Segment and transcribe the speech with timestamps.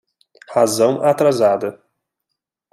[0.51, 1.79] Razão atrasada